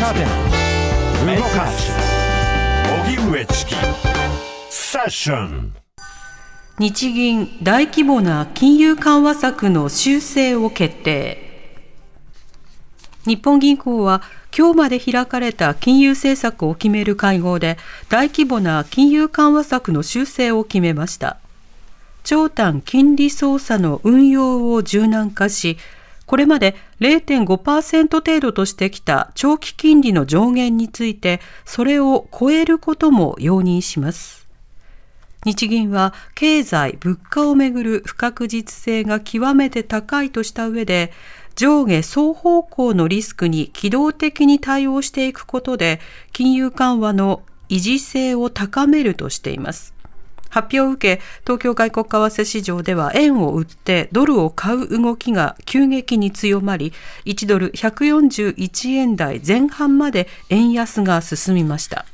[0.00, 0.20] 若手
[1.36, 1.92] 動かす。
[3.04, 3.74] 荻上チキ。
[4.70, 5.74] セッション。
[6.78, 11.76] 日銀大規模な金融緩和策の修正を決定。
[13.26, 14.22] 日本銀行は
[14.56, 17.76] 今日まで開かれた金融政策を決める会合で
[18.08, 21.36] 大規模な金融緩和策の修正を決めました。
[22.24, 25.76] 長短金利操作の運用を柔軟化し
[26.32, 34.48] これまで0.5%程度としてきた長期金利の上限についてそれを超えることも容認します。
[35.44, 41.12] 日銀は経済・物価をめぐる不確実性が極めて高いとした上で
[41.54, 46.00] 上下双方向のリスクに機動的に対応していくことで
[46.32, 49.92] 金融緩和の維持性を高めるとしています。
[50.52, 56.92] 発表を受け東京外国為替市場では円を売ってドルを買う動きが急激に強まり
[57.24, 62.04] 1ドル141円台前半まで円安が進みました。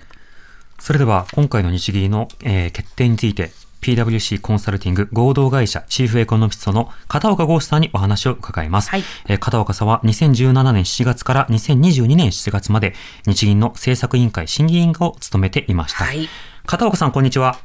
[0.78, 12.94] それでは今回の日銀の、えー、決定について PWC コンサルティング合同会社チーフエコノミストの片岡剛さんにお話を伺います、はい、えー、片岡さんは2017年7月から2022年7月まで
[13.26, 16.28] 日銀の政策委員会審議委員を務めていました、はい、
[16.66, 17.58] 片岡さんこんにちは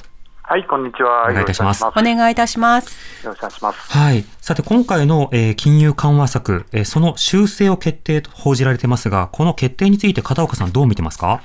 [0.54, 1.24] はい、こんにちは。
[1.24, 1.84] お願いいたします。
[1.84, 3.26] お願いいたします。
[3.26, 3.98] よろしくお願いします。
[3.98, 4.24] はい。
[4.40, 11.42] さて、今回の、えー、金融緩和策、えー、その修正を決定と報じられてますが、この決定について片岡さんどう見てますか？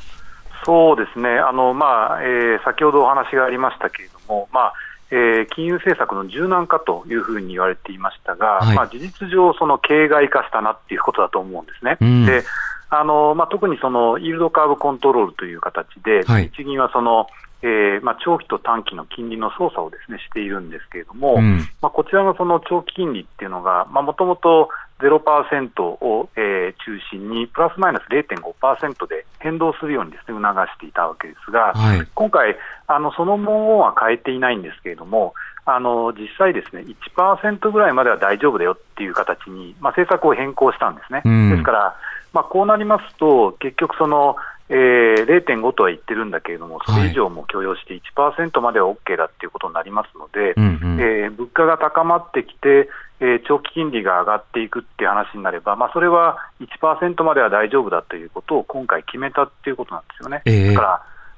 [0.66, 1.38] そうですね。
[1.38, 4.72] あの、まあ、えー、先ほどお話がありましたけれども、まあ、
[5.10, 11.96] えー、金融政策の柔軟化というふうに言われていましたが、はい、まあ、事実上、その形骸化したなっていうことだと思うんですね。
[11.98, 12.44] うん、で
[12.90, 17.26] あのまあ、特にそのイールドカーブコントロールという形で、はい、日銀はその
[17.62, 24.68] えーまあ、長期と短期の金利の操作をです、ね、しているんですけれども、うん、まあ、こちらのその長期金利っていうのが、もともと
[25.00, 32.56] 0%を、えー、中心に、プラスマイナス0.5%で変動するようにです、ね、促していたわけですが、はい、今回、
[32.86, 35.34] あのその文言は変えていないんですけれども、
[35.66, 36.84] あの実際、ですね
[37.16, 41.22] 1%ぐらいまでは大丈夫だよっていう形に、まあ、政策を変更したんですね。
[41.24, 41.96] うん、ですから、
[42.32, 44.36] まあ、こうなりますと、結局その、
[44.70, 50.54] えー、0.5とは言ってるんだけれども、それ以上も許容して1%までは OK だっていうことになりますので、
[51.02, 52.88] え物価が高まってきて、
[53.20, 60.42] えー、長期金利が上がっていくっていう話になれば、まあ、それは1%までは大丈夫だということを今回決めたっていうことなんですよね。
[60.44, 60.82] えー、だか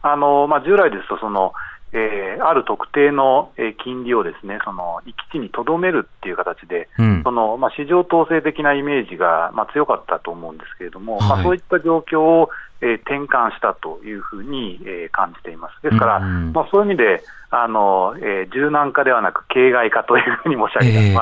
[0.03, 1.53] らあの、まあ、従来ですとその、
[1.93, 12.51] えー、ある特定の、え金利をですねその行き地にとどめるっていう形で、うん、そのまあ、市場統制的なイメージが、まあ、強かったと思うんですけれども、はい、まあ、そういった状況を、
[12.81, 15.83] えー、転換したというふうに、えー、感じています。
[15.83, 21.15] ですから、うん、まあ、そういう意味で、あのえー、柔軟化ではなく、形骸化というふうに申し上げたえー、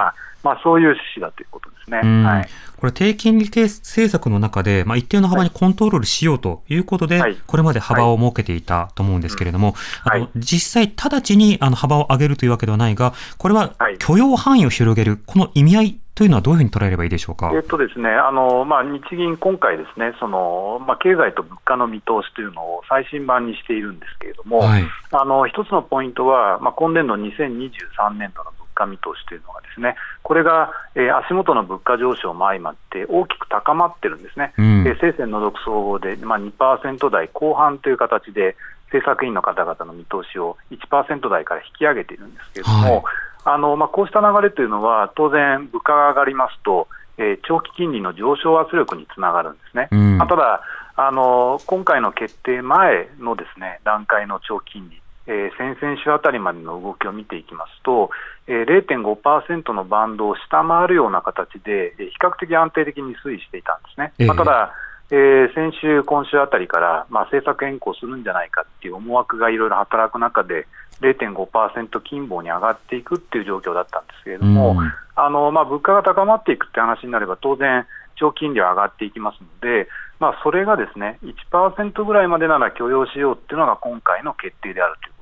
[0.45, 1.99] まあ、そういう趣旨だということですね。
[2.25, 9.75] はい、これ、低金利政策の中で、まあ、一定の幅にコントロールしようということで、はい、これまで幅を設けていたと思うんですけれども、
[10.05, 17.53] はい、あの実際、直ちにあの幅を上げるというわけではないが、これは許容範囲を広げる、この意味合いというのはどういうふうに捉えればいいでしょうか？
[17.55, 34.55] えっとですね、あのまあ、日銀、今回ですね、そのまあ、経済と物価の見通しというのを最新版にしているんですけれども、はい、あの一つのポイントは、まあ、今年度2023年度の物価見通しというのがですね、これが、えー、足元の物価上昇も相まって大きく高まってるんですね。
[34.57, 38.57] うん、生鮮の独総合で、まあ、2%台後半という形で、
[38.87, 43.03] 政策委員の方々の見通しを1%台から引き上げているんですけれども、はい
[43.45, 49.89] あのまあ、こうした流れというのは、当然、物価が上がりますと、えー、長期金利の上昇圧力につながるんですね。
[49.91, 50.63] うん、まあ、ただ
[51.01, 58.11] あの、今回の決定前のですね段階の長期金利、えー、先々週あたりまでの動きを見ていきますと、
[58.47, 64.27] えー、0.5%のバンドを下回るような形で、比較的安定的に推移していたんですね。
[64.27, 64.73] まあ、ただ
[65.11, 70.67] えー、先週、今週あたりから、まあ、政策変更するんじゃないかっていう思惑がいろいろ働く中で、
[71.01, 77.87] 0.5%金棒に上がっていくっていう状況だったんですけれども、うん、あのまあ、物価が高まっていくって話になれば、当然、
[78.17, 79.89] 長期金利は上がっていきますので、
[80.19, 85.18] まあ、それがですね1%ぐらいまでなら許容しようっていうのが今回の決定であるという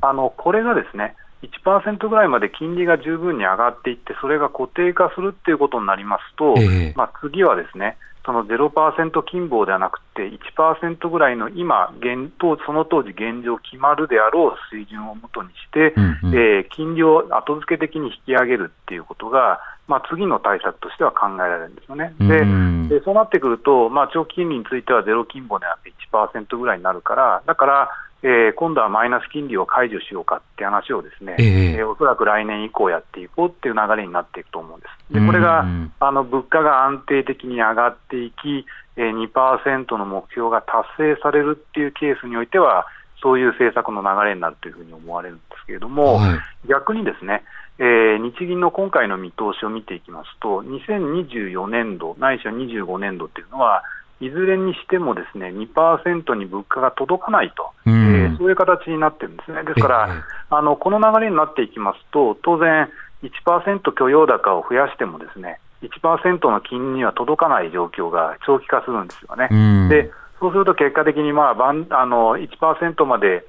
[0.00, 22.12] あのこれがですね1%ぐらいまで金利が十分に上がっていって、それが固定化するっていうことになりますと、えー、まあ、次はですねその0%金棒ではなくて1%ぐらいの今現当、その当時現状決まるであろう水準をもとにして、うんうん、えー、金利を後付け的に引き上げるっていうことが、まあ、次の対策としては考えられるんですよね。
[22.18, 27.90] ででそうなってくると、まあ、長期金利についてはゼロ金棒ではなくて1%ぐらいになるから、だから、
[28.22, 35.14] えー、今度はマイナス金利を解除しようかって話をですね、えー、えー、おそらく来年以降やっていこうっていう流れになっていくと思うんです。
[35.14, 35.64] でこれが
[36.00, 38.66] あの物価が安定的に上がっていき、
[38.96, 42.86] 2%の目標が達成されるっていうケースにおいては、
[43.22, 47.44] そういう政策の流れになるというふうに思われるんですけれども、はい、逆にですね、
[47.78, 53.82] えー、日銀の今回の見通しを見ていきますと、2024年度、ないしは25年度っていうのは、
[54.20, 59.62] いずれにしてもですね2%に物価が届かないと、うん、えー、そういう形になってるんですね。
[59.64, 62.88] ですから、あのこの流れになっていきますと、当然、
[63.22, 69.48] 1%許容高を増やしてもですね1%の金利には届かない状況が長期化するんですよね。
[69.50, 70.10] うん、で
[70.40, 73.46] そうすると結果的に、まあ、あの1%まで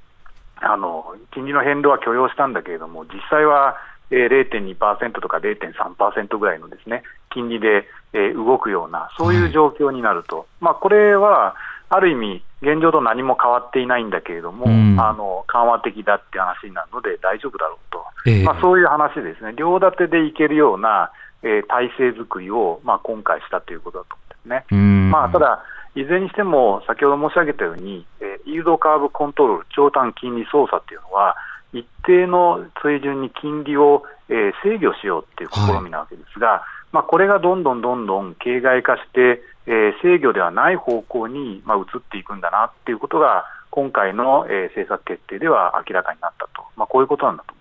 [0.59, 3.77] あの金利の変動は許容したんだけれども、実際は
[4.11, 7.85] 0.2%とか0.3%ぐらいのですね金利で
[8.33, 11.55] 動くような、そういう状況になると、はい、まあ、これは
[11.89, 21.11] ある意味、現状と何も変わっていないんだけれども、うん、あの緩和的だって話になるので大丈夫だろうと、えー、まあ、そういう話ですね、両立てでいけるような、
[21.43, 25.11] えー、体制作りを、まあ、今回したということだと思うんですね。
[25.11, 25.63] まあ、ただ
[25.95, 31.35] いずれにしても、先ほど申し上げたように、えー、イールドカーブコントロール、長短金利操作っていうのは、
[31.73, 36.61] 一定の水準に金利を、えー、制御しようという試みなわけですが、はい、
[36.93, 47.56] まあ、これがどんどんどんどん形骸化して、えー、制御ではない方向に、まあ、移っていくんだなということが、今回の、えー、政策決定では明らかになったと、まあ、こういうことなんだと。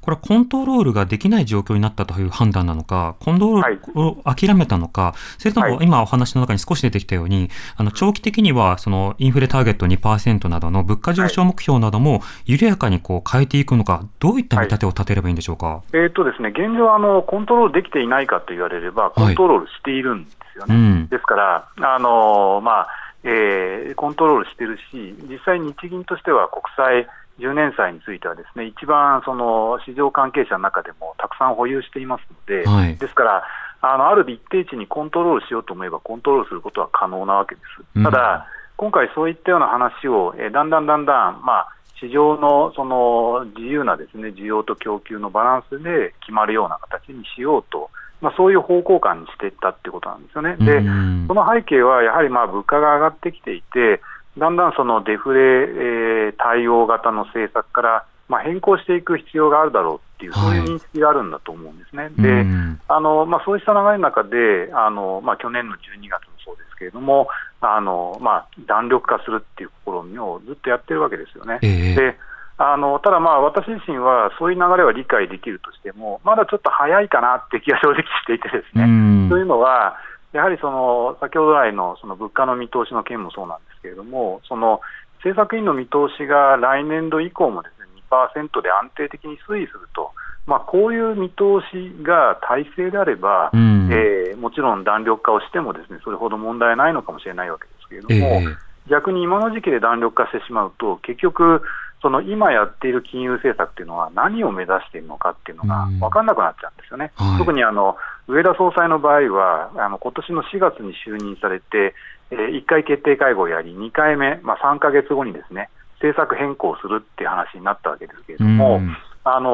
[0.00, 15.66] これはコントロールができない状況になったという判断なのか、コントロールを諦めたのか、はい、それとも今お話の中に少し出てきたように、あの長期的にはそのインフレターゲット2%などの物価上昇目標なども緩やかにこう変えていくのか、どういった見立てを立てればいいんでしょうか？
[15.66, 20.74] はい、えーとですね、現状あの、コントロールできていないかと言われれば、コントロールしているんですよね。
[20.74, 22.88] はいうん、ですから、あのまあ
[23.24, 27.08] えー、コントロールしてるし、実際、日銀としては国債
[27.38, 33.44] 10年債については、ですね一番その市場関係者の中でもたくさん保有していますので、はい、ですから、
[33.80, 37.60] あのある一定値にコントロールしようと思えば、コントロールすることは可能なわけで
[37.94, 38.02] す。
[38.02, 38.46] ただ、
[38.78, 41.68] うん、今回、そういったような話を、えー、だんだんだんだん、まあ、
[42.00, 47.90] 市場のその自由なですね需要と供給のバランスで決まるような形にしようと
[48.20, 50.56] まあ、そういう方向感にしていったっていうことなんですよね。
[50.58, 50.80] で、
[51.28, 54.02] その背景はやはりまあ物価が上がってきていて、
[54.38, 62.04] だんだんそのデフレ、えー、対応型の政策から、まあ、変更していく必要があるだろうっていう、そういう認識があるんだと思うんですね。
[62.04, 62.44] はい、で、
[62.88, 67.28] あのまあ、そうした流れの中で、あのまあ、去年の12月もそうですけれども、
[67.60, 71.58] あのまあ、弾力化するっていう試みをずっとやってるわけですよね。
[71.62, 72.16] えー、で
[72.60, 79.28] あのただ、私自身はそういう流れは理解できるとしても、まだちょっと早いかなって気が正直していて、ですね。
[79.30, 79.96] というのは、
[80.32, 84.80] やはりその先ほど来のその物価の見通しの件もそうなんですけれども、その
[85.22, 90.12] 政策委員の見通しが来年度以降もですね2%で安定的に推移すると、
[90.46, 98.56] まあ、こういう見通しが体制であれば、うん、えー、もちろん弾力化をしてもですねそれほど問題ないのかもしれないわけですけれども、えー、
[98.88, 101.62] 逆に今の時期で弾力化してしまうと、結局、
[102.00, 107.12] その今やっている金融政策っていうのは何を目指しているのかっていうのが分からなくなっちゃうんですよね。
[107.16, 107.96] はい、特にあの
[108.28, 111.94] 上田総裁の場合は、あの今年の4月に就任されて、
[112.30, 118.80] えー、1回決定会合をやり、2回目、まあ、3か月後にですね政策変更するっていう話になったわけですけれども、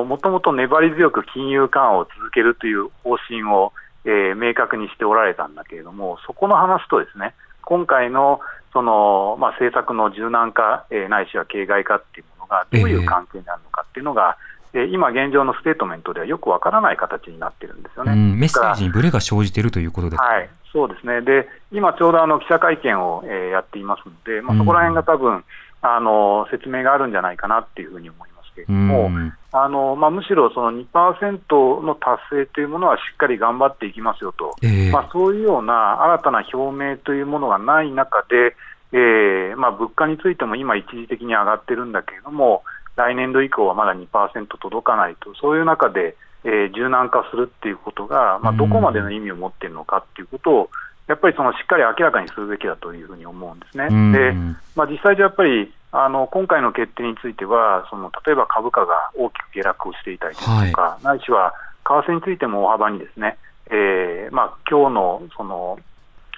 [0.05, 3.73] もともと粘り強く金融緩和を続けるという方針を、
[4.05, 8.41] えー、明確にしておられたんだけれども、そこの話とですね今回の
[8.73, 14.37] その、まあ、政策の柔軟化、えー、ないしは形骸化っていうがどういう関係になるのかっていうのが、
[14.73, 18.15] えー、今現状のステートメントではよくわからない形になってるんですよね。
[18.15, 20.17] メッセージにぶれが生じているということで。
[20.17, 21.21] すはい、そうですね。
[21.21, 25.45] で、今ちょうどあの記者会見を、えー、やっていますので、まあ、そこら辺が多分、
[25.87, 29.11] あの説明があるんじゃないかなっていうふうに思いますけれども、
[29.53, 38.57] あのまあ、むしろその2%の達成というものはしっかり頑張っていきますよと、えー、まあ、そういうような新たな表明というものがない中で、
[38.95, 42.63] えーまあ、物価についても今、一時的に上がってるんだけれども、
[42.95, 50.71] 来年度以降はまだ2%届かないと、そういう中で、えー、柔軟化するっていうことが、まあ、どこまでの意味を持っているのかっていうことを、
[51.09, 53.89] やっぱりそのしっかり明らかにするべきだというふうに思うんですね。
[54.13, 54.33] で
[54.77, 61.53] まあ、実際、やっぱりあの今回の決定については、その例えば株価が大きく下落をしていたりですとか、はい、ないしは
[61.85, 65.79] 為替についても大幅にですね、えーまあ今日のその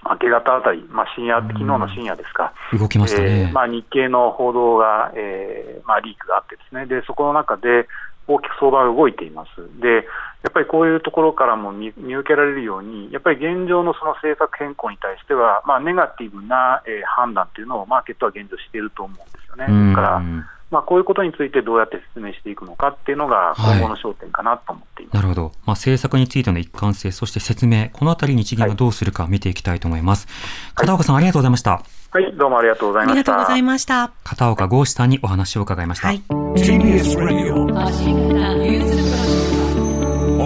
[0.04, 7.88] 明け方あたり、まあ、深夜、昨日の深夜ですか、動きましたね、えー、まあ、日経の報道が、えーまあ、リークがあってですね、でそこの中で
[8.28, 9.80] 大きく相場が動いています。
[9.80, 10.06] で
[10.42, 19.94] やっぱりこういうところからも見見受けられるように、やっぱり現状のその政策変更に対しては、まあ、ネガティブな、えー、判断というのをマーケットは現状していると思うんですよね。
[19.94, 20.22] から、
[20.70, 30.26] まあ、こういうことについてどうやって説明していくのかっていうのが、今後の焦点かなと思っています、はい、なるほど、まあ、政策についての一貫性、そして説明、このあたり日銀がどうするか見ていきたいと思います。
[30.26, 31.82] はい、片岡さん、ありがとうございました。
[32.10, 33.12] はい、どうもありがとうございました。
[33.12, 34.10] ありがとうございました。
[34.24, 36.08] 片岡剛志さんにお話を伺いました。
[36.08, 36.22] はい、
[36.56, 37.66] TBS ラジオ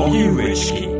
[0.04, 0.99] 荻上チ